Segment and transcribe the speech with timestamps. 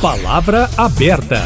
[0.00, 1.40] Palavra aberta.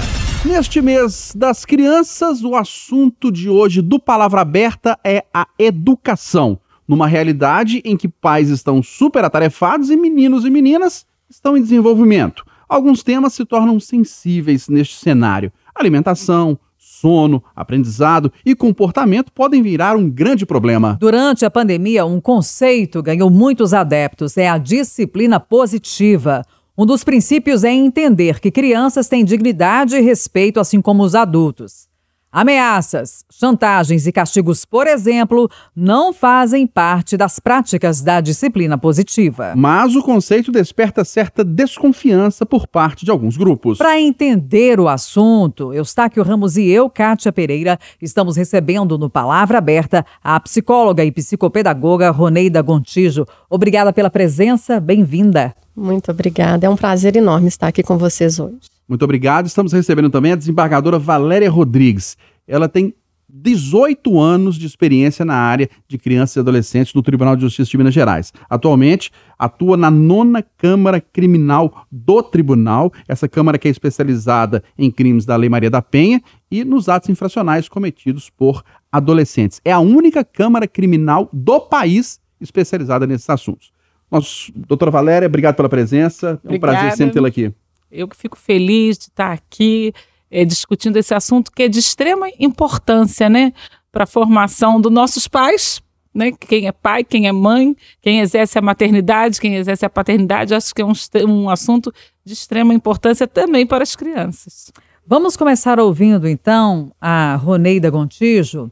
[0.45, 6.61] Neste mês das crianças, o assunto de hoje do Palavra Aberta é a educação.
[6.87, 12.45] Numa realidade em que pais estão super atarefados e meninos e meninas estão em desenvolvimento.
[12.69, 20.11] Alguns temas se tornam sensíveis neste cenário: alimentação, sono, aprendizado e comportamento podem virar um
[20.11, 20.99] grande problema.
[21.01, 26.43] Durante a pandemia, um conceito ganhou muitos adeptos: é a disciplina positiva.
[26.77, 31.87] Um dos princípios é entender que crianças têm dignidade e respeito, assim como os adultos.
[32.35, 39.53] Ameaças, chantagens e castigos, por exemplo, não fazem parte das práticas da disciplina positiva.
[39.55, 43.77] Mas o conceito desperta certa desconfiança por parte de alguns grupos.
[43.77, 50.03] Para entender o assunto, Eustáquio Ramos e eu, Kátia Pereira, estamos recebendo no Palavra Aberta
[50.25, 53.27] a psicóloga e psicopedagoga Roneida Gontijo.
[53.51, 55.55] Obrigada pela presença, bem-vinda.
[55.77, 56.65] Muito obrigada.
[56.65, 58.72] É um prazer enorme estar aqui com vocês hoje.
[58.89, 59.47] Muito obrigado.
[59.47, 62.17] Estamos recebendo também a desembargadora Valéria Rodrigues.
[62.47, 62.95] Ela tem
[63.33, 67.79] 18 anos de experiência na área de crianças e adolescentes no Tribunal de Justiça de
[67.79, 68.31] Minas Gerais.
[68.49, 75.25] Atualmente, atua na nona Câmara Criminal do Tribunal, essa Câmara que é especializada em crimes
[75.25, 79.63] da Lei Maria da Penha e nos atos infracionais cometidos por adolescentes.
[79.65, 83.73] É a única Câmara Criminal do país especializada nesses assuntos.
[84.11, 86.39] Nossa, doutora Valéria, obrigado pela presença.
[86.45, 86.79] É um Obrigada.
[86.79, 87.51] prazer sempre tê-la aqui.
[87.93, 89.93] Eu que fico feliz de estar aqui
[90.31, 93.53] é, discutindo esse assunto que é de extrema importância, né,
[93.93, 95.83] para a formação dos nossos pais,
[96.15, 100.55] né, quem é pai, quem é mãe, quem exerce a maternidade, quem exerce a paternidade,
[100.55, 100.95] acho que é um,
[101.29, 101.93] um assunto
[102.25, 104.73] de extrema importância também para as crianças.
[105.07, 108.71] Vamos começar ouvindo então a Roneida Gontijo.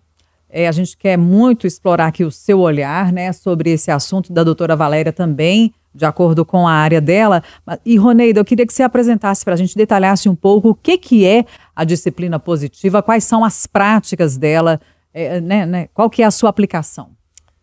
[0.49, 4.43] É, a gente quer muito explorar aqui o seu olhar né, sobre esse assunto da
[4.43, 7.43] doutora Valéria também, de acordo com a área dela.
[7.85, 10.97] E, Roneida, eu queria que você apresentasse para a gente, detalhasse um pouco o que,
[10.97, 14.81] que é a disciplina positiva, quais são as práticas dela,
[15.13, 17.11] é, né, né, qual que é a sua aplicação.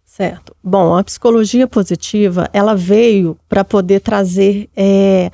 [0.03, 0.55] Certo.
[0.63, 5.29] Bom, a psicologia positiva, ela veio para poder trazer é,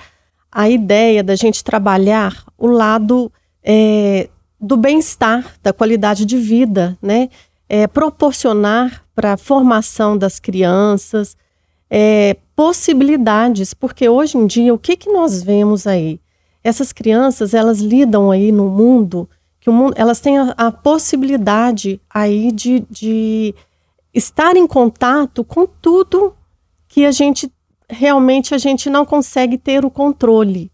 [0.51, 3.31] a ideia da gente trabalhar o lado
[3.63, 4.29] é,
[4.59, 7.29] do bem-estar, da qualidade de vida, né?
[7.69, 11.35] É, proporcionar para a formação das crianças
[11.95, 16.19] é, possibilidades, porque hoje em dia o que, que nós vemos aí?
[16.63, 22.01] Essas crianças elas lidam aí no mundo que o mundo, elas têm a, a possibilidade
[22.09, 23.53] aí de, de
[24.11, 26.35] estar em contato com tudo
[26.87, 27.51] que a gente
[27.87, 30.71] realmente a gente não consegue ter o controle.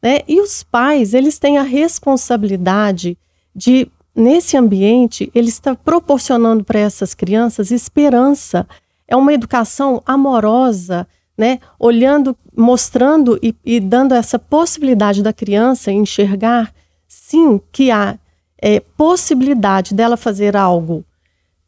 [0.00, 0.20] Né?
[0.28, 3.18] E os pais, eles têm a responsabilidade
[3.54, 8.64] de, nesse ambiente, ele está proporcionando para essas crianças esperança.
[9.12, 11.06] É uma educação amorosa,
[11.36, 11.58] né?
[11.78, 16.72] olhando, mostrando e, e dando essa possibilidade da criança enxergar,
[17.06, 18.18] sim, que há
[18.56, 21.04] é, possibilidade dela fazer algo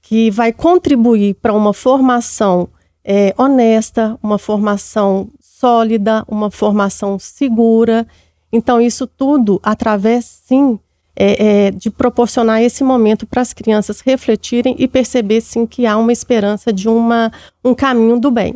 [0.00, 2.66] que vai contribuir para uma formação
[3.04, 8.06] é, honesta, uma formação sólida, uma formação segura.
[8.50, 10.80] Então, isso tudo através, sim,
[11.16, 15.96] é, é, de proporcionar esse momento para as crianças refletirem e perceber, sim, que há
[15.96, 17.30] uma esperança de uma,
[17.64, 18.54] um caminho do bem.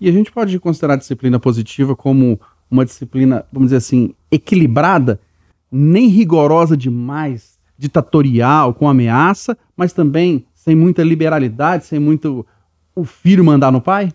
[0.00, 2.38] E a gente pode considerar a disciplina positiva como
[2.70, 5.20] uma disciplina, vamos dizer assim, equilibrada,
[5.70, 12.46] nem rigorosa demais, ditatorial, com ameaça, mas também sem muita liberalidade, sem muito
[12.94, 14.10] o filho mandar no pai?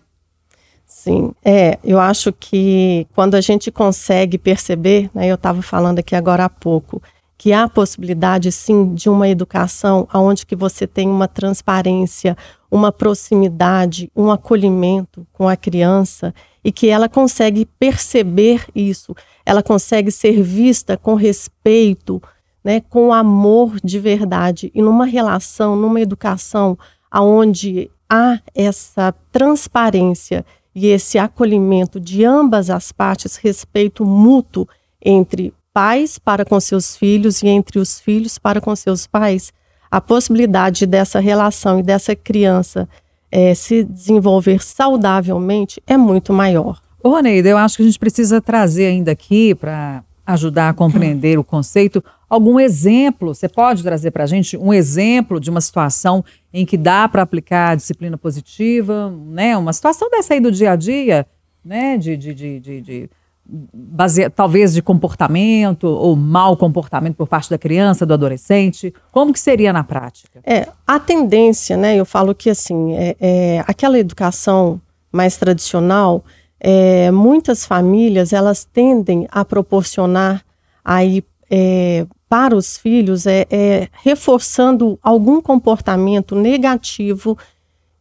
[0.84, 6.14] Sim, é, eu acho que quando a gente consegue perceber, né, eu estava falando aqui
[6.14, 7.02] agora há pouco,
[7.42, 12.36] que há possibilidade sim de uma educação onde que você tem uma transparência,
[12.70, 16.32] uma proximidade, um acolhimento com a criança
[16.62, 19.12] e que ela consegue perceber isso,
[19.44, 22.22] ela consegue ser vista com respeito,
[22.62, 24.70] né, com amor de verdade.
[24.72, 26.78] E numa relação, numa educação
[27.10, 34.64] aonde há essa transparência e esse acolhimento de ambas as partes, respeito mútuo
[35.04, 39.52] entre pais para com seus filhos e entre os filhos para com seus pais,
[39.90, 42.88] a possibilidade dessa relação e dessa criança
[43.30, 46.80] é, se desenvolver saudavelmente é muito maior.
[47.02, 51.44] Ô, eu acho que a gente precisa trazer ainda aqui, para ajudar a compreender o
[51.44, 53.34] conceito, algum exemplo.
[53.34, 57.22] Você pode trazer para a gente um exemplo de uma situação em que dá para
[57.22, 59.56] aplicar a disciplina positiva, né?
[59.56, 61.26] Uma situação dessa aí do dia a dia,
[61.64, 61.96] né?
[61.98, 63.10] De, de, de, de
[63.44, 64.28] base...
[64.30, 68.92] talvez de comportamento ou mau comportamento por parte da criança, do adolescente.
[69.10, 70.40] Como que seria na prática?
[70.44, 71.96] É, a tendência, né?
[71.96, 74.80] Eu falo que assim, é, é aquela educação
[75.10, 76.24] mais tradicional,
[76.58, 80.44] é, muitas famílias elas tendem a proporcionar
[80.84, 87.36] aí é, para os filhos é, é reforçando algum comportamento negativo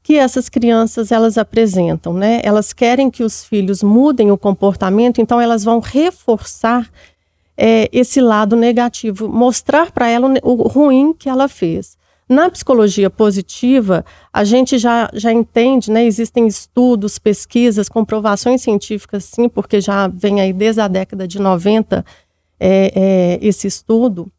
[0.04, 2.42] que essas crianças elas apresentam, né?
[2.44, 6.90] Elas querem que os filhos mudem o comportamento, então elas vão reforçar
[7.56, 11.98] é, esse lado negativo, mostrar para ela o, ruim que ela fez.
[12.28, 16.06] Na psicologia positiva, a gente já, já entende, né?
[16.06, 22.04] Existem estudos, pesquisas, comprovações científicas, sim, porque já vem aí desde a década de 90
[22.60, 24.32] é, é, esse estudo,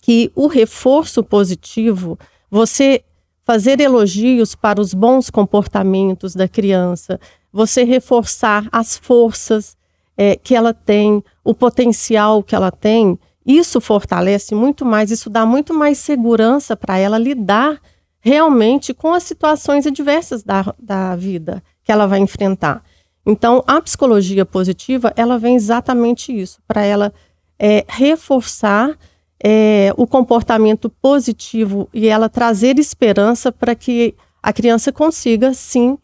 [0.00, 2.16] que o reforço positivo,
[2.48, 3.02] você
[3.46, 7.20] fazer elogios para os bons comportamentos da criança,
[7.52, 9.76] você reforçar as forças
[10.16, 13.16] é, que ela tem, o potencial que ela tem,
[13.46, 17.80] isso fortalece muito mais, isso dá muito mais segurança para ela lidar
[18.18, 22.82] realmente com as situações adversas da, da vida que ela vai enfrentar.
[23.24, 27.12] Então, a psicologia positiva, ela vem exatamente isso, para ela
[27.56, 28.98] é, reforçar
[29.42, 35.98] é, o comportamento positivo e ela trazer esperança para que a criança consiga, sim,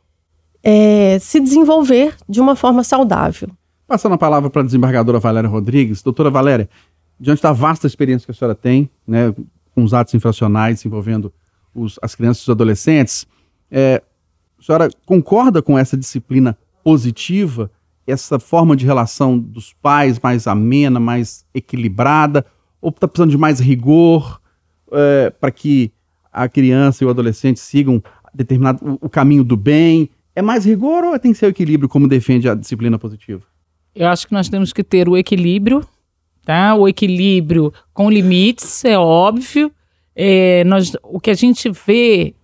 [0.62, 3.48] é, se desenvolver de uma forma saudável.
[3.86, 6.02] Passando a palavra para a desembargadora Valéria Rodrigues.
[6.02, 6.68] Doutora Valéria,
[7.18, 9.34] diante da vasta experiência que a senhora tem, né,
[9.74, 11.32] com os atos infracionais envolvendo
[11.74, 13.26] os, as crianças e os adolescentes,
[13.70, 14.02] é,
[14.58, 17.70] a senhora concorda com essa disciplina positiva,
[18.06, 22.44] essa forma de relação dos pais mais amena, mais equilibrada,
[22.82, 24.40] ou está precisando de mais rigor
[24.92, 25.90] é, para que
[26.30, 28.02] a criança e o adolescente sigam
[28.34, 30.10] determinado o, o caminho do bem?
[30.34, 33.42] É mais rigor ou tem que ser o equilíbrio, como defende a disciplina positiva?
[33.94, 35.86] Eu acho que nós temos que ter o equilíbrio
[36.44, 36.74] tá?
[36.74, 39.72] O equilíbrio com limites, é óbvio.
[40.14, 42.34] É, nós, o que a gente vê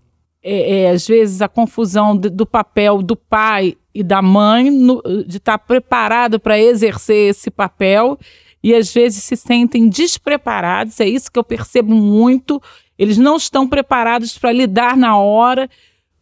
[0.42, 5.02] é, é às vezes a confusão de, do papel do pai e da mãe no,
[5.26, 8.18] de estar tá preparado para exercer esse papel
[8.62, 10.98] e às vezes se sentem despreparados.
[11.00, 12.60] É isso que eu percebo muito.
[12.98, 15.68] Eles não estão preparados para lidar na hora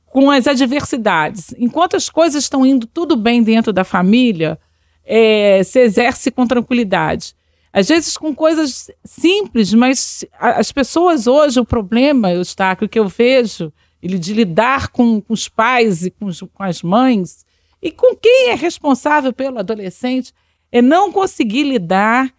[0.07, 1.55] com as adversidades.
[1.59, 4.59] Enquanto as coisas estão indo tudo bem dentro da família,
[5.05, 7.35] é, se exerce com tranquilidade.
[7.73, 13.07] Às vezes com coisas simples, mas as pessoas hoje, o problema, o obstáculo que eu
[13.07, 13.71] vejo,
[14.03, 17.45] ele de lidar com, com os pais e com, com as mães,
[17.83, 20.33] e com quem é responsável pelo adolescente,
[20.77, 22.31] é não conseguir lidar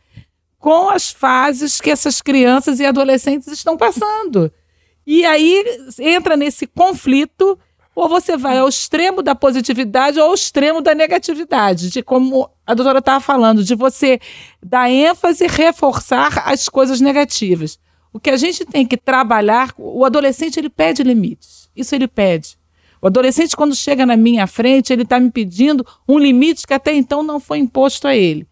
[0.59, 4.51] com as fases que essas crianças e adolescentes estão passando.
[5.05, 5.63] E aí
[5.99, 7.57] entra nesse conflito
[7.95, 12.73] ou você vai ao extremo da positividade ou ao extremo da negatividade, de como a
[12.75, 14.19] doutora estava falando, de você
[14.61, 17.79] dar ênfase e reforçar as coisas negativas.
[18.13, 22.56] O que a gente tem que trabalhar, o adolescente ele pede limites, isso ele pede.
[23.01, 26.93] O adolescente, quando chega na minha frente, ele está me pedindo um limite que até
[26.93, 28.47] então não foi imposto a ele.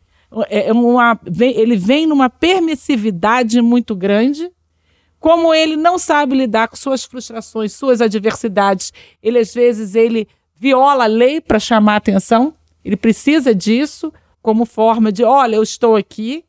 [0.50, 4.52] É, é uma, ele vem numa permissividade muito grande
[5.26, 8.94] como ele não sabe lidar com suas frustrações, suas adversidades,
[9.24, 12.54] ele às vezes ele viola a lei para chamar atenção.
[12.84, 16.46] Ele precisa disso como forma de, olha, eu estou aqui.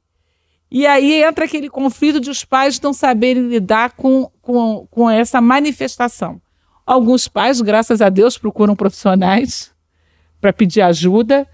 [0.70, 5.40] E aí entra aquele conflito de os pais não saberem lidar com, com, com essa
[5.40, 6.38] manifestação.
[6.86, 9.74] Alguns pais, graças a Deus, procuram profissionais
[10.40, 11.46] para pedir ajuda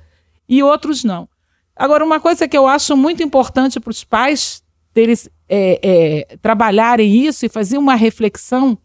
[0.47, 1.27] e outros não.
[1.75, 4.63] Agora, uma coisa que eu acho muito importante para os pais
[4.93, 5.81] deles é,
[6.31, 8.77] é, trabalharem isso e fazer uma reflexão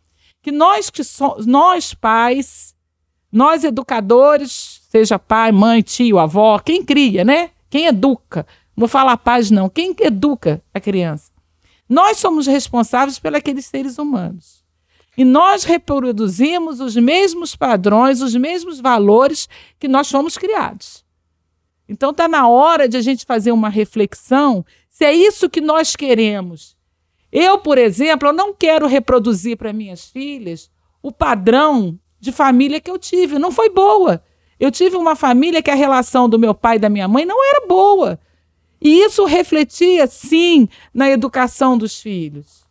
[0.42, 2.74] que nós que somos, nós pais,
[3.30, 7.51] nós educadores, seja pai, mãe, tio, avó, quem cria, né?
[7.70, 8.48] Quem educa?
[8.75, 11.30] Não vou falar pais não, quem educa a criança?
[11.89, 14.67] Nós somos responsáveis pelos seres humanos.
[15.18, 21.04] E nós reproduzimos os mesmos padrões, os mesmos valores que nós fomos criados.
[21.90, 25.96] Então está na hora de a gente fazer uma reflexão se é isso que nós
[25.96, 26.78] queremos.
[27.32, 30.70] Eu, por exemplo, eu não quero reproduzir para minhas filhas
[31.02, 33.40] o padrão de família que eu tive.
[33.40, 34.24] Não foi boa.
[34.60, 37.44] Eu tive uma família que a relação do meu pai e da minha mãe não
[37.44, 38.20] era boa.
[38.80, 42.67] E isso refletia, sim, na educação dos filhos.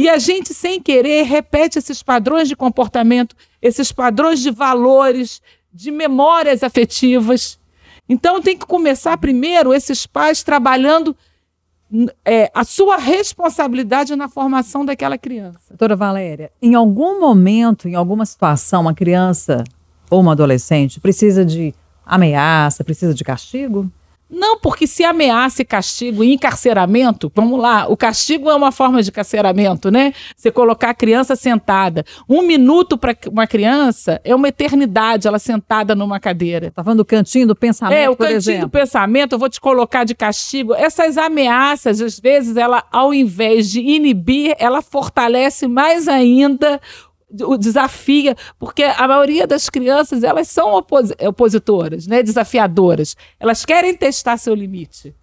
[0.00, 5.90] E a gente, sem querer, repete esses padrões de comportamento, esses padrões de valores, de
[5.90, 7.60] memórias afetivas.
[8.08, 11.14] Então, tem que começar primeiro esses pais trabalhando
[12.24, 15.68] é, a sua responsabilidade na formação daquela criança.
[15.68, 19.62] Doutora Valéria, em algum momento, em alguma situação, uma criança
[20.10, 21.74] ou uma adolescente precisa de
[22.06, 23.92] ameaça, precisa de castigo?
[24.30, 29.02] Não, porque se ameaça e castigo e encarceramento, vamos lá, o castigo é uma forma
[29.02, 30.12] de carceramento, né?
[30.36, 32.04] Você colocar a criança sentada.
[32.28, 36.70] Um minuto para uma criança é uma eternidade, ela sentada numa cadeira.
[36.70, 38.66] Tá falando do cantinho do pensamento, É, o cantinho exemplo.
[38.66, 40.74] do pensamento, eu vou te colocar de castigo.
[40.74, 46.80] Essas ameaças, às vezes, ela, ao invés de inibir, ela fortalece mais ainda
[47.42, 53.16] o desafia, porque a maioria das crianças, elas são opos- opositoras, né, desafiadoras.
[53.38, 55.14] Elas querem testar seu limite.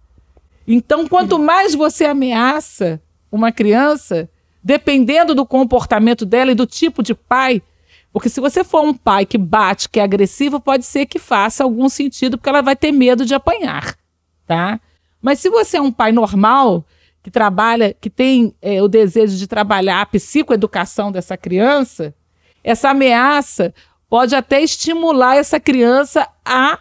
[0.68, 4.30] Então, quanto mais você ameaça uma criança,
[4.64, 7.62] dependendo do comportamento dela e do tipo de pai,
[8.12, 11.64] porque se você for um pai que bate, que é agressivo, pode ser que faça
[11.64, 13.96] algum sentido, porque ela vai ter medo de apanhar,
[14.46, 14.80] tá?
[15.22, 16.86] Mas se você é um pai normal,
[17.28, 22.16] que trabalha, que tem é, o desejo de trabalhar a psicoeducação dessa criança,
[22.64, 23.74] essa ameaça
[24.10, 26.80] pode até estimular essa criança à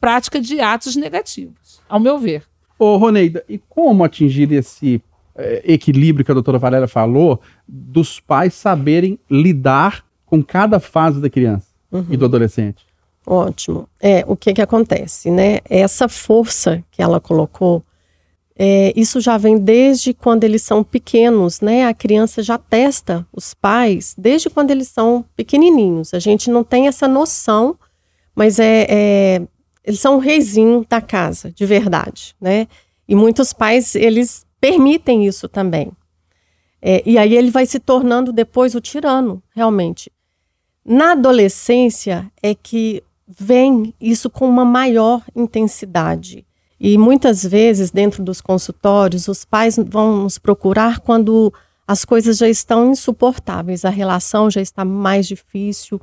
[0.00, 2.44] prática de atos negativos, ao meu ver.
[2.78, 5.02] Ô, Roneida, e como atingir esse
[5.34, 11.28] eh, equilíbrio que a doutora Valéria falou, dos pais saberem lidar com cada fase da
[11.28, 11.66] criança
[12.08, 12.86] e do adolescente?
[13.26, 13.88] Ótimo.
[13.98, 15.58] É, o que que acontece, né?
[15.68, 17.82] Essa força que ela colocou,
[18.60, 21.86] é, isso já vem desde quando eles são pequenos, né?
[21.86, 26.12] A criança já testa os pais desde quando eles são pequenininhos.
[26.12, 27.78] A gente não tem essa noção,
[28.34, 29.42] mas é, é
[29.84, 32.66] eles são o reizinho da casa, de verdade, né?
[33.08, 35.92] E muitos pais, eles permitem isso também.
[36.82, 40.10] É, e aí ele vai se tornando depois o tirano, realmente.
[40.84, 46.44] Na adolescência é que vem isso com uma maior intensidade.
[46.80, 51.52] E muitas vezes, dentro dos consultórios, os pais vão nos procurar quando
[51.86, 56.00] as coisas já estão insuportáveis, a relação já está mais difícil.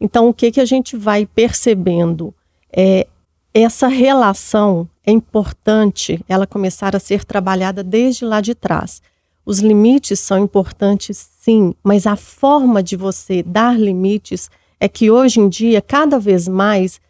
[0.00, 2.34] Então, o que, que a gente vai percebendo?
[2.70, 3.06] É,
[3.54, 9.00] essa relação é importante ela começar a ser trabalhada desde lá de trás.
[9.46, 15.38] Os limites são importantes, sim, mas a forma de você dar limites é que hoje
[15.38, 17.00] em dia, cada vez mais,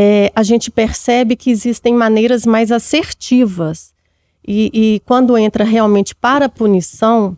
[0.00, 3.92] é, a gente percebe que existem maneiras mais assertivas.
[4.46, 7.36] E, e quando entra realmente para a punição,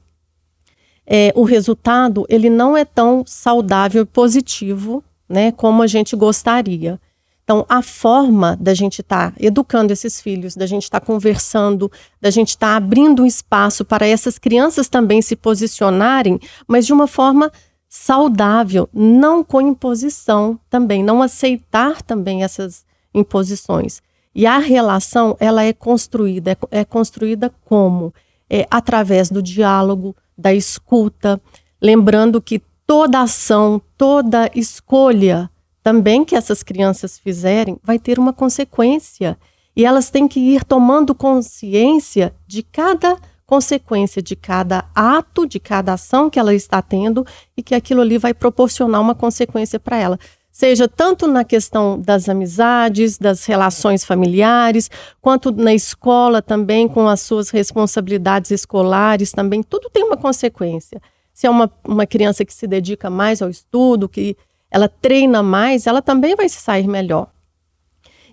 [1.06, 7.00] é, o resultado ele não é tão saudável e positivo né, como a gente gostaria.
[7.42, 11.90] Então, a forma da gente estar educando esses filhos, da gente estar conversando,
[12.20, 16.38] da gente estar abrindo um espaço para essas crianças também se posicionarem,
[16.68, 17.50] mas de uma forma
[17.90, 24.00] saudável, não com imposição também, não aceitar também essas imposições.
[24.32, 28.14] E a relação, ela é construída, é, é construída como?
[28.48, 31.40] É, através do diálogo, da escuta,
[31.82, 35.50] lembrando que toda ação, toda escolha
[35.82, 39.36] também que essas crianças fizerem vai ter uma consequência.
[39.74, 43.16] E elas têm que ir tomando consciência de cada
[43.50, 47.26] consequência, de cada ato, de cada ação que ela está tendo
[47.56, 50.18] e que aquilo ali vai proporcionar uma consequência para ela.
[50.52, 54.88] Seja tanto na questão das amizades, das relações familiares,
[55.20, 61.02] quanto na escola também, com as suas responsabilidades escolares também, tudo tem uma consequência.
[61.34, 64.36] Se é uma, uma criança que se dedica mais ao estudo, que
[64.70, 67.26] ela treina mais, ela também vai se sair melhor.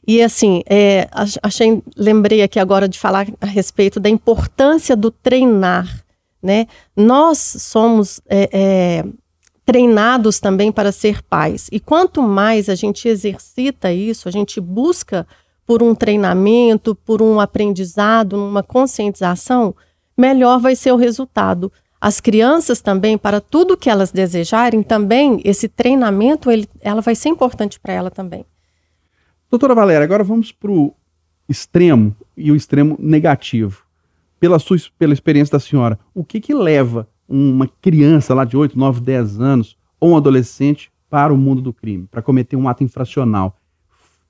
[0.08, 1.10] E assim, é,
[1.44, 6.02] achei, lembrei aqui agora de falar a respeito da importância do treinar,
[6.42, 6.66] né?
[6.96, 9.06] Nós somos é, é,
[9.66, 11.68] treinados também para ser pais.
[11.74, 15.28] E quanto mais a gente exercita isso, a gente busca
[15.66, 19.76] por um treinamento, por um aprendizado, uma conscientização,
[20.18, 21.70] melhor vai ser o resultado.
[22.00, 27.28] As crianças também, para tudo que elas desejarem, também esse treinamento, ele, ela vai ser
[27.28, 28.46] importante para ela também.
[29.50, 30.94] Doutora Valéria, agora vamos para o
[31.48, 33.84] extremo e o extremo negativo.
[34.42, 38.77] Pela sua pela experiência da senhora, o que que leva uma criança lá de 8,
[38.77, 42.84] 9, 10 anos ou um adolescente para o mundo do crime, para cometer um ato
[42.84, 43.56] infracional?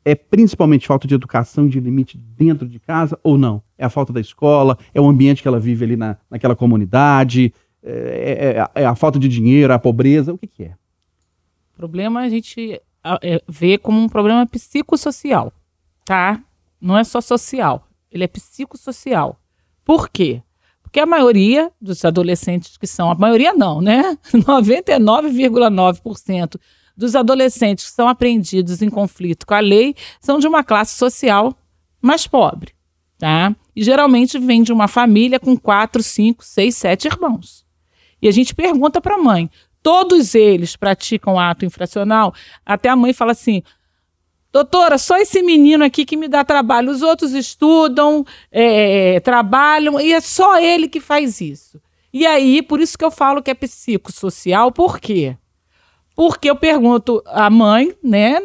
[0.05, 3.61] É principalmente falta de educação de limite dentro de casa ou não?
[3.75, 4.77] É a falta da escola?
[4.93, 7.51] É o ambiente que ela vive ali na, naquela comunidade?
[7.81, 10.31] É, é, é a falta de dinheiro, a pobreza?
[10.31, 10.75] O que, que é?
[11.73, 12.81] O problema a gente é,
[13.47, 15.53] vê como um problema psicossocial,
[16.05, 16.41] tá?
[16.79, 19.39] Não é só social, ele é psicossocial.
[19.83, 20.41] Por quê?
[20.81, 24.17] Porque a maioria dos adolescentes que são, a maioria não, né?
[24.33, 26.59] 99,9%
[26.95, 31.55] dos adolescentes que são apreendidos em conflito com a lei são de uma classe social
[32.01, 32.73] mais pobre,
[33.17, 33.55] tá?
[33.75, 37.67] E geralmente vem de uma família com quatro, cinco, seis, sete irmãos.
[38.21, 39.49] E a gente pergunta para a mãe:
[39.87, 42.33] todos eles praticam ato infracional?
[42.65, 43.63] Até a mãe fala assim:
[44.51, 46.91] Doutora, só esse menino aqui que me dá trabalho.
[46.91, 51.79] Os outros estudam, é, trabalham, e é só ele que faz isso.
[52.11, 55.37] E aí, por isso que eu falo que é psicossocial, por quê?
[56.13, 58.41] Porque eu pergunto à mãe, né,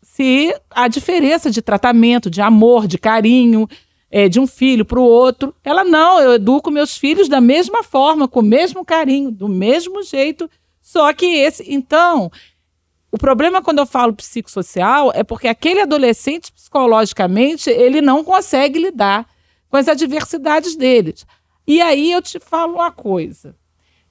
[0.00, 3.66] se a diferença de tratamento, de amor, de carinho,
[4.08, 5.52] é, de um filho para o outro.
[5.64, 10.00] Ela não, eu educo meus filhos da mesma forma, com o mesmo carinho, do mesmo
[10.04, 10.48] jeito.
[10.86, 11.64] Só que esse.
[11.66, 12.30] Então,
[13.10, 19.28] o problema quando eu falo psicossocial é porque aquele adolescente, psicologicamente, ele não consegue lidar
[19.68, 21.26] com as adversidades deles.
[21.66, 23.56] E aí eu te falo uma coisa.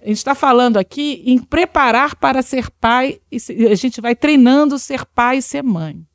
[0.02, 4.78] A gente está falando aqui em preparar para ser pai, e a gente vai treinando
[4.78, 6.06] ser pai e ser mãe.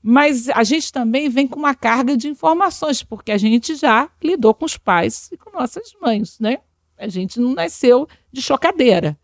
[0.00, 4.54] Mas a gente também vem com uma carga de informações, porque a gente já lidou
[4.54, 6.58] com os pais e com nossas mães, né?
[6.96, 9.18] A gente não nasceu de chocadeira.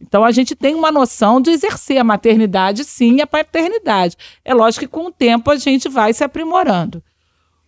[0.00, 4.16] Então a gente tem uma noção de exercer a maternidade, sim, e a paternidade.
[4.44, 7.02] É lógico que com o tempo a gente vai se aprimorando.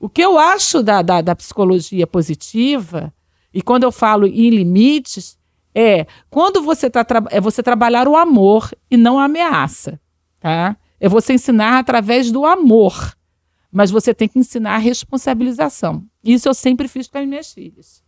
[0.01, 3.13] O que eu acho da, da, da psicologia positiva,
[3.53, 5.39] e quando eu falo em limites,
[5.75, 10.01] é quando você está é você trabalhar o amor e não a ameaça,
[10.41, 10.77] tá?
[10.99, 13.17] É você ensinar através do amor,
[13.71, 16.05] mas você tem que ensinar a responsabilização.
[16.23, 18.02] Isso eu sempre fiz com as minhas filhas.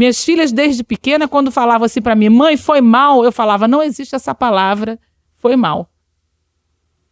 [0.00, 3.82] Minhas filhas, desde pequena, quando falavam assim para mim, mãe, foi mal, eu falava, não
[3.82, 4.98] existe essa palavra,
[5.34, 5.90] foi mal.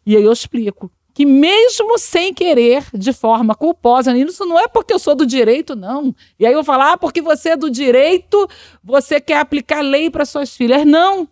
[0.07, 4.95] E aí eu explico que mesmo sem querer, de forma culposa, isso não é porque
[4.95, 6.15] eu sou do direito, não.
[6.41, 8.49] E aí eu falar, ah, porque você é do direito,
[8.83, 10.87] você quer aplicar lei para suas filhas.
[10.87, 11.29] Não,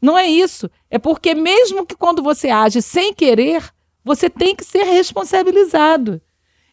[0.00, 0.70] não é isso.
[0.88, 3.62] É porque mesmo que quando você age sem querer,
[4.02, 6.18] você tem que ser responsabilizado.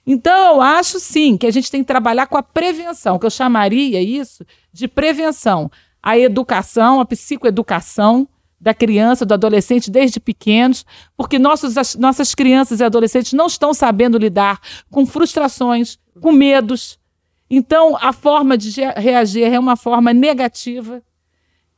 [0.06, 3.30] Então, eu acho sim que a gente tem que trabalhar com a prevenção, que eu
[3.30, 5.70] chamaria isso de prevenção.
[6.02, 8.28] A educação, a psicoeducação
[8.60, 10.86] da criança, do adolescente desde pequenos,
[11.18, 17.00] porque nossos, as, nossas crianças e adolescentes não estão sabendo lidar com frustrações, com medos.
[17.50, 21.02] Então, a forma de reagir é uma forma negativa.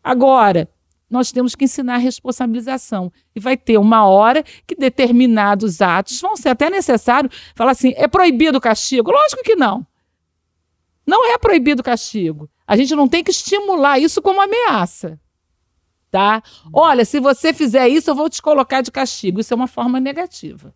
[0.04, 0.68] Agora,
[1.14, 3.14] nós temos que ensinar responsabilização.
[3.36, 8.08] E vai ter uma hora que determinados atos vão ser até necessário falar assim: é
[8.08, 9.12] proibido o castigo?
[9.12, 9.86] Lógico que não.
[11.06, 12.50] Não é proibido o castigo.
[12.66, 15.20] A gente não tem que estimular isso como ameaça.
[16.10, 16.42] Tá?
[16.74, 19.40] Olha, se você fizer isso, eu vou te colocar de castigo.
[19.40, 20.74] Isso é uma forma negativa.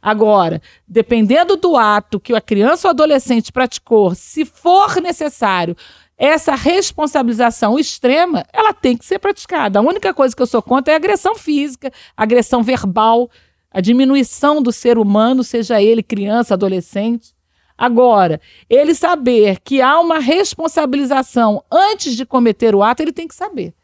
[0.00, 5.76] Agora, dependendo do ato que a criança ou adolescente praticou, se for necessário
[6.24, 9.80] essa responsabilização extrema, ela tem que ser praticada.
[9.80, 13.28] A única coisa que eu sou contra é agressão física, agressão verbal,
[13.68, 17.34] a diminuição do ser humano, seja ele criança, adolescente.
[17.76, 23.34] Agora, ele saber que há uma responsabilização antes de cometer o ato, ele tem que
[23.34, 23.74] saber.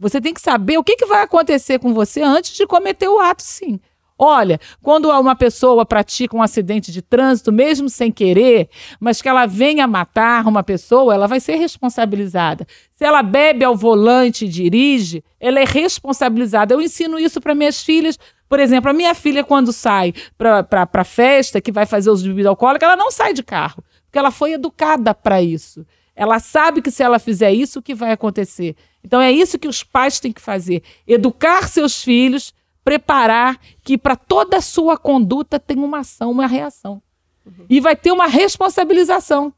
[0.00, 3.20] Você tem que saber o que, que vai acontecer com você antes de cometer o
[3.20, 3.78] ato, sim.
[4.16, 8.68] Olha, quando uma pessoa pratica um acidente de trânsito, mesmo sem querer,
[9.00, 12.64] mas que ela venha matar uma pessoa, ela vai ser responsabilizada.
[12.94, 16.72] Se ela bebe ao volante e dirige, ela é responsabilizada.
[16.72, 18.16] Eu ensino isso para minhas filhas.
[18.48, 22.46] Por exemplo, a minha filha, quando sai para a festa, que vai fazer os bebidas
[22.46, 25.84] alcoólicas, ela não sai de carro, porque ela foi educada para isso.
[26.14, 28.76] Ela sabe que se ela fizer isso, o que vai acontecer.
[29.02, 34.14] Então é isso que os pais têm que fazer: educar seus filhos preparar que para
[34.14, 37.02] toda a sua conduta tem uma ação, uma reação.
[37.46, 37.66] Uhum.
[37.68, 39.52] E vai ter uma responsabilização.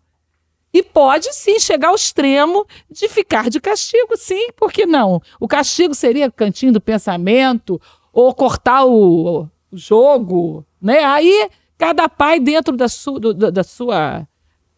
[0.72, 5.20] E pode sim chegar ao extremo de ficar de castigo, sim, por que não?
[5.40, 7.80] O castigo seria cantinho do pensamento,
[8.12, 11.02] ou cortar o, o jogo, né?
[11.04, 14.26] Aí cada pai, dentro da, su, do, da sua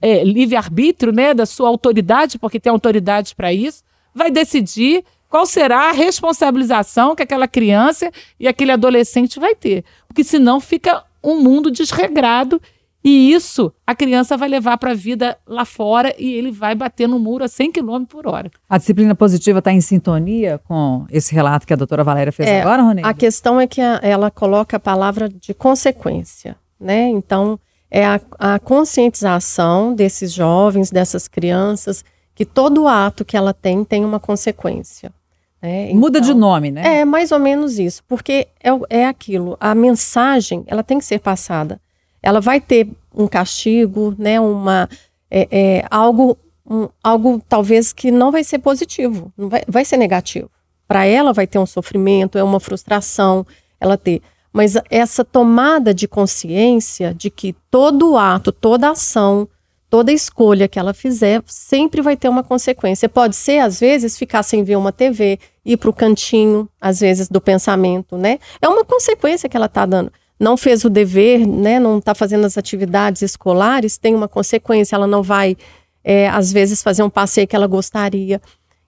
[0.01, 1.35] é, livre-arbítrio, né?
[1.35, 3.83] da sua autoridade, porque tem autoridade para isso,
[4.15, 9.85] vai decidir qual será a responsabilização que aquela criança e aquele adolescente vai ter.
[10.07, 12.61] Porque senão fica um mundo desregrado
[13.05, 17.07] e isso a criança vai levar para a vida lá fora e ele vai bater
[17.09, 18.51] no muro a 100 km por hora.
[18.69, 22.61] A disciplina positiva está em sintonia com esse relato que a doutora Valéria fez é,
[22.61, 23.03] agora, Rony?
[23.05, 27.09] A questão é que a, ela coloca a palavra de consequência, né?
[27.09, 27.59] Então,
[27.91, 34.05] é a, a conscientização desses jovens, dessas crianças, que todo ato que ela tem tem
[34.05, 35.13] uma consequência.
[35.61, 37.01] É, Muda de então, nome, né?
[37.01, 39.57] É mais ou menos isso, porque é, é aquilo.
[39.59, 41.81] A mensagem, ela tem que ser passada.
[42.23, 44.41] Ela vai ter um castigo, né?
[44.41, 44.89] Uma
[45.31, 49.97] é, é, algo, um, algo talvez que não vai ser positivo, não vai, vai ser
[49.97, 50.51] negativo.
[50.87, 53.47] Para ela vai ter um sofrimento, é uma frustração,
[53.81, 54.23] ela ter.
[54.53, 59.47] Mas essa tomada de consciência de que todo ato, toda ação,
[59.91, 63.09] toda escolha que ela fizer sempre vai ter uma consequência.
[63.09, 67.29] Pode ser, às vezes, ficar sem ver uma TV, ir para o cantinho, às vezes,
[67.29, 68.39] do pensamento, né?
[68.61, 70.13] É uma consequência que ela está dando.
[70.39, 71.81] Não fez o dever, né?
[71.81, 74.95] Não está fazendo as atividades escolares, tem uma consequência.
[74.95, 75.57] Ela não vai,
[76.05, 78.41] é, às vezes, fazer um passeio que ela gostaria.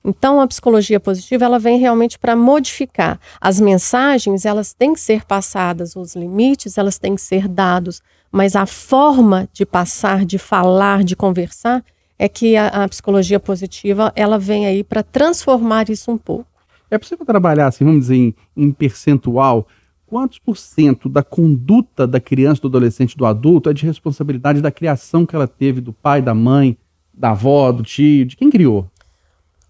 [0.02, 3.20] Então, a psicologia positiva, ela vem realmente para modificar.
[3.40, 8.54] As mensagens, elas têm que ser passadas, os limites, elas têm que ser dados, mas
[8.54, 11.84] a forma de passar, de falar, de conversar,
[12.18, 16.46] é que a, a psicologia positiva, ela vem aí para transformar isso um pouco.
[16.90, 19.66] É possível trabalhar, assim, vamos dizer, em, em percentual,
[20.06, 24.70] quantos por cento da conduta da criança, do adolescente, do adulto é de responsabilidade da
[24.70, 26.76] criação que ela teve do pai, da mãe,
[27.14, 28.86] da avó, do tio, de quem criou?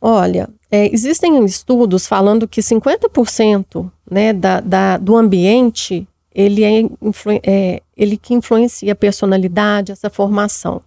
[0.01, 6.83] Olha, é, existem estudos falando que 50% né, da, da, do ambiente ele é,
[7.43, 10.81] é, ele que influencia a personalidade, essa formação,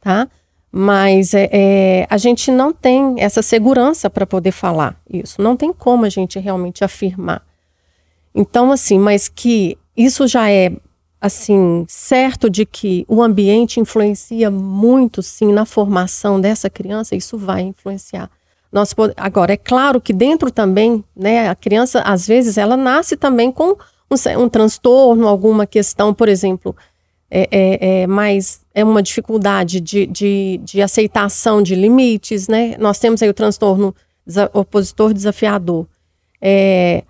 [0.00, 0.28] tá?
[0.70, 5.72] Mas é, é a gente não tem essa segurança para poder falar isso, não tem
[5.72, 7.42] como a gente realmente afirmar.
[8.34, 10.72] Então, assim, mas que isso já é
[11.20, 17.62] assim certo de que o ambiente influencia muito, sim, na formação dessa criança, isso vai
[17.62, 18.30] influenciar.
[18.70, 23.50] Nós, agora, é claro que dentro também, né, a criança, às vezes, ela nasce também
[23.50, 23.76] com
[24.10, 26.74] um, um transtorno, alguma questão, por exemplo,
[27.30, 32.76] é, é, é, mais é uma dificuldade de, de, de, aceitação de limites, né?
[32.78, 33.94] Nós temos aí o transtorno
[34.52, 35.86] opositor desafiador.
[36.40, 37.02] É,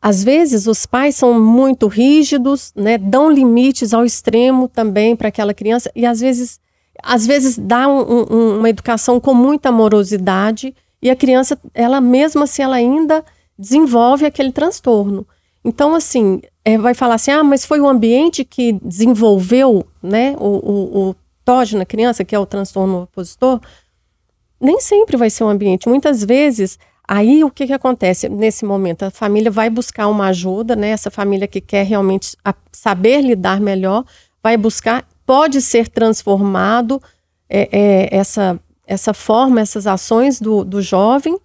[0.00, 2.98] às vezes os pais são muito rígidos, né?
[2.98, 6.60] Dão limites ao extremo também para aquela criança e às vezes,
[7.02, 12.44] às vezes dá um, um, uma educação com muita amorosidade e a criança, ela mesmo
[12.44, 13.24] assim, ela ainda
[13.58, 15.26] desenvolve aquele transtorno.
[15.64, 20.46] Então, assim, é, vai falar assim, ah, mas foi o ambiente que desenvolveu, né, o,
[20.46, 23.60] o, o TOD na criança, que é o transtorno opositor.
[24.60, 25.88] Nem sempre vai ser o ambiente.
[25.88, 29.04] Muitas vezes, aí o que, que acontece nesse momento?
[29.04, 32.36] A família vai buscar uma ajuda, né, essa família que quer realmente
[32.70, 34.04] saber lidar melhor,
[34.42, 37.00] vai buscar, pode ser transformado
[37.48, 41.38] é, é, essa essa forma, essas ações do, do jovem,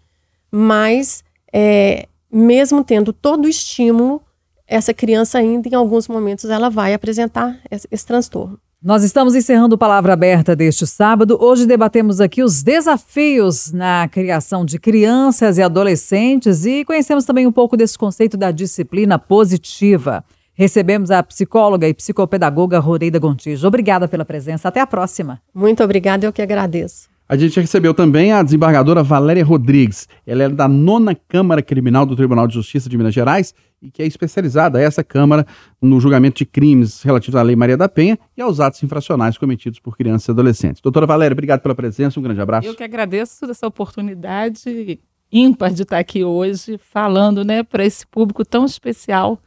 [0.51, 4.21] mas é, mesmo tendo todo o estímulo,
[4.67, 8.59] essa criança ainda em alguns momentos ela vai apresentar esse, esse transtorno.
[8.81, 11.37] Nós estamos encerrando Palavra Aberta deste sábado.
[11.41, 17.51] Hoje debatemos aqui os desafios na criação de crianças e adolescentes e conhecemos também um
[17.51, 20.23] pouco desse conceito da disciplina positiva.
[20.53, 23.67] Recebemos a psicóloga e psicopedagoga Roreida Gontijo.
[23.67, 24.69] Obrigada pela presença.
[24.69, 25.41] Até a próxima.
[25.53, 27.09] Muito obrigada, eu que agradeço.
[27.31, 30.07] A gente recebeu também a desembargadora Valéria Rodrigues.
[30.25, 34.01] Ela é da nona Câmara Criminal do Tribunal de Justiça de Minas Gerais e que
[34.01, 35.45] é especializada, essa Câmara,
[35.79, 39.79] no julgamento de crimes relativos à Lei Maria da Penha e aos atos infracionais cometidos
[39.79, 40.81] por crianças e adolescentes.
[40.81, 42.67] Doutora Valéria, obrigado pela presença, um grande abraço.
[42.67, 44.99] Eu que agradeço essa oportunidade
[45.31, 49.39] ímpar de estar aqui hoje falando né, para esse público tão especial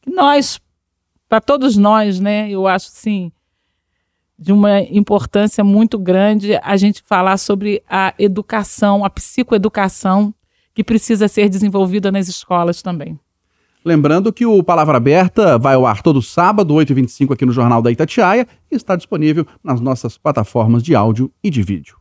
[0.00, 0.58] que nós,
[1.28, 3.30] para todos nós, né, eu acho assim,
[4.38, 10.34] de uma importância muito grande a gente falar sobre a educação, a psicoeducação
[10.74, 13.18] que precisa ser desenvolvida nas escolas também.
[13.84, 17.90] Lembrando que o Palavra Aberta vai ao ar todo sábado, 8h25, aqui no Jornal da
[17.90, 21.96] Itatiaia, e está disponível nas nossas plataformas de áudio e de vídeo.